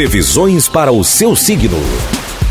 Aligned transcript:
Previsões 0.00 0.66
para 0.66 0.90
o 0.90 1.04
seu 1.04 1.36
signo 1.36 1.76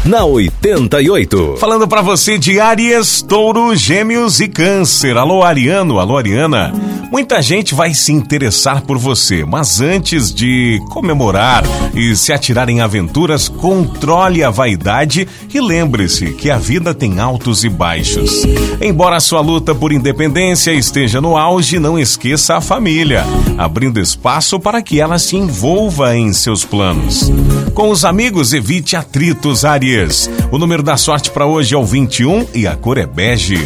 na 0.05 0.23
88. 0.23 1.55
Falando 1.57 1.87
para 1.87 1.99
você 1.99 2.37
de 2.37 2.59
Áries, 2.59 3.23
Touro, 3.23 3.75
Gêmeos 3.75 4.39
e 4.39 4.47
Câncer. 4.47 5.17
Alô, 5.17 5.41
Ariano, 5.41 5.97
alô, 5.97 6.15
Ariana. 6.15 6.71
Muita 7.11 7.41
gente 7.41 7.73
vai 7.73 7.93
se 7.95 8.13
interessar 8.13 8.83
por 8.83 8.97
você, 8.97 9.43
mas 9.43 9.81
antes 9.81 10.31
de 10.31 10.79
comemorar 10.89 11.63
e 11.95 12.15
se 12.15 12.31
atirar 12.31 12.69
em 12.69 12.81
aventuras, 12.81 13.49
controle 13.49 14.43
a 14.43 14.51
vaidade 14.51 15.27
e 15.51 15.59
lembre-se 15.59 16.33
que 16.33 16.51
a 16.51 16.57
vida 16.57 16.93
tem 16.93 17.19
altos 17.19 17.63
e 17.63 17.69
baixos. 17.69 18.43
Embora 18.79 19.15
a 19.15 19.19
sua 19.19 19.41
luta 19.41 19.73
por 19.73 19.91
independência 19.91 20.71
esteja 20.71 21.19
no 21.19 21.35
auge, 21.35 21.79
não 21.79 21.97
esqueça 21.97 22.57
a 22.57 22.61
família, 22.61 23.23
abrindo 23.57 23.99
espaço 23.99 24.59
para 24.59 24.81
que 24.81 25.01
ela 25.01 25.17
se 25.17 25.35
envolva 25.35 26.15
em 26.15 26.31
seus 26.31 26.63
planos. 26.63 27.31
Com 27.73 27.89
os 27.89 28.05
amigos, 28.05 28.53
evite 28.53 28.95
atritos, 28.95 29.65
Aries. 29.65 30.29
O 30.51 30.59
número 30.59 30.83
da 30.83 30.95
sorte 30.95 31.31
para 31.31 31.47
hoje 31.47 31.73
é 31.73 31.77
o 31.77 31.83
21 31.83 32.45
e 32.53 32.67
a 32.67 32.75
cor 32.75 32.99
é 32.99 33.07
bege. 33.07 33.57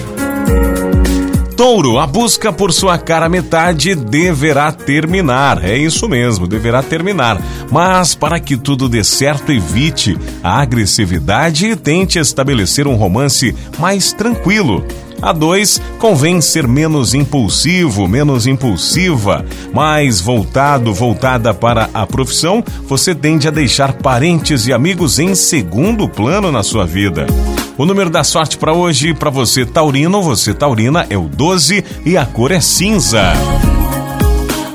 Touro, 1.56 2.00
a 2.00 2.08
busca 2.08 2.52
por 2.52 2.74
sua 2.74 2.98
cara 2.98 3.30
metade 3.30 3.94
deverá 3.94 4.72
terminar. 4.72 5.64
É 5.64 5.78
isso 5.78 6.10
mesmo, 6.10 6.48
deverá 6.48 6.82
terminar. 6.82 7.40
Mas 7.72 8.16
para 8.16 8.40
que 8.40 8.58
tudo 8.58 8.90
dê 8.90 9.04
certo, 9.04 9.52
evite 9.52 10.18
a 10.44 10.62
agressividade 10.62 11.68
e 11.68 11.76
tente 11.76 12.18
estabelecer 12.18 12.88
um 12.88 12.96
romance 12.96 13.56
mais 13.78 14.12
tranquilo. 14.12 14.84
A 15.22 15.32
dois, 15.32 15.80
convém 16.00 16.42
ser 16.42 16.68
menos 16.68 17.14
impulsivo, 17.14 18.10
menos 18.10 18.46
impulsiva, 18.46 19.46
mais 19.74 20.20
voltado, 20.20 20.94
voltada 20.94 21.54
para 21.54 21.90
a 21.94 22.06
profissão, 22.06 22.62
você 22.90 23.16
tende 23.16 23.48
a 23.48 23.52
deixar 23.52 23.94
parentes 23.94 24.68
e 24.68 24.74
amigos 24.74 25.20
em 25.20 25.34
segundo 25.34 26.10
plano 26.10 26.52
na 26.52 26.62
sua 26.62 26.86
vida. 26.86 27.26
O 27.78 27.86
número 27.86 28.10
da 28.10 28.24
sorte 28.24 28.58
para 28.58 28.74
hoje, 28.74 29.14
para 29.16 29.32
você 29.32 29.66
taurino, 29.66 30.22
você 30.22 30.54
taurina, 30.54 31.08
é 31.10 31.18
o 31.18 31.28
12 31.28 31.84
e 32.06 32.16
a 32.16 32.26
cor 32.26 32.52
é 32.52 32.62
cinza. 32.62 33.34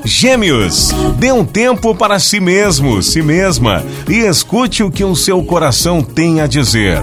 Gêmeos, 0.05 0.91
dê 1.17 1.31
um 1.31 1.45
tempo 1.45 1.95
para 1.95 2.19
si 2.19 2.41
mesmo, 2.41 3.01
si 3.03 3.23
mesma, 3.23 3.85
e 4.09 4.17
escute 4.17 4.83
o 4.83 4.91
que 4.91 5.05
o 5.05 5.15
seu 5.15 5.43
coração 5.45 6.03
tem 6.03 6.41
a 6.41 6.47
dizer. 6.49 7.01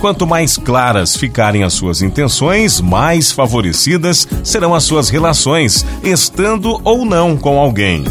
Quanto 0.00 0.26
mais 0.26 0.56
claras 0.56 1.16
ficarem 1.16 1.62
as 1.62 1.74
suas 1.74 2.00
intenções, 2.00 2.80
mais 2.80 3.30
favorecidas 3.30 4.26
serão 4.42 4.74
as 4.74 4.84
suas 4.84 5.10
relações, 5.10 5.84
estando 6.02 6.80
ou 6.84 7.04
não 7.04 7.36
com 7.36 7.58
alguém. 7.58 8.04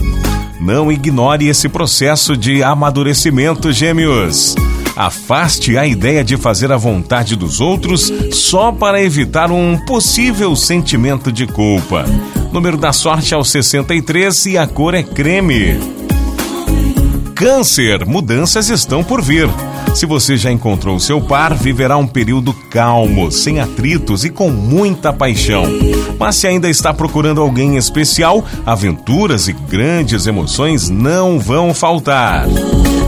Não 0.60 0.92
ignore 0.92 1.48
esse 1.48 1.68
processo 1.68 2.38
de 2.38 2.62
amadurecimento, 2.62 3.72
Gêmeos. 3.72 4.56
Afaste 4.96 5.78
a 5.78 5.88
ideia 5.88 6.24
de 6.24 6.38
fazer 6.38 6.72
a 6.72 6.78
vontade 6.78 7.36
dos 7.36 7.60
outros 7.60 8.12
só 8.32 8.72
para 8.72 9.02
evitar 9.02 9.52
um 9.52 9.78
possível 9.86 10.56
sentimento 10.56 11.32
de 11.32 11.48
culpa. 11.48 12.06
Número 12.52 12.78
da 12.78 12.94
sorte 12.94 13.34
é 13.34 13.38
o 13.38 13.44
63 13.44 14.46
e 14.46 14.58
a 14.58 14.68
cor 14.68 14.94
é 14.94 15.02
creme. 15.02 16.03
Câncer, 17.44 18.06
mudanças 18.06 18.70
estão 18.70 19.04
por 19.04 19.22
vir. 19.22 19.50
Se 19.94 20.06
você 20.06 20.38
já 20.38 20.50
encontrou 20.50 20.98
seu 20.98 21.20
par, 21.20 21.54
viverá 21.54 21.98
um 21.98 22.08
período 22.08 22.54
calmo, 22.54 23.30
sem 23.34 23.60
atritos 23.60 24.24
e 24.24 24.30
com 24.30 24.50
muita 24.50 25.12
paixão. 25.12 25.66
Mas 26.18 26.38
se 26.38 26.48
ainda 26.48 26.70
está 26.70 26.94
procurando 26.94 27.42
alguém 27.42 27.76
especial, 27.76 28.46
aventuras 28.66 29.50
e 29.50 29.52
grandes 29.52 30.26
emoções 30.26 30.88
não 30.90 31.38
vão 31.38 31.74
faltar. 31.74 32.46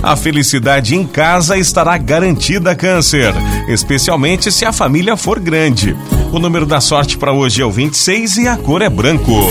A 0.03 0.17
felicidade 0.17 0.97
em 0.97 1.07
casa 1.07 1.57
estará 1.57 1.97
garantida, 1.97 2.75
Câncer, 2.75 3.33
especialmente 3.69 4.51
se 4.51 4.65
a 4.65 4.73
família 4.73 5.15
for 5.15 5.39
grande. 5.39 5.95
O 6.33 6.39
número 6.39 6.65
da 6.65 6.81
sorte 6.81 7.17
para 7.17 7.31
hoje 7.31 7.61
é 7.61 7.65
o 7.65 7.71
26 7.71 8.35
e 8.35 8.47
a 8.49 8.57
cor 8.57 8.81
é 8.81 8.89
branco. 8.89 9.49